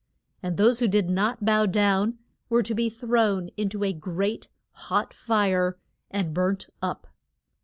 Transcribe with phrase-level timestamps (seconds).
[0.41, 2.17] And those who did not bow down
[2.49, 5.77] were to be thrown in to a great hot fire
[6.09, 7.05] and burnt up.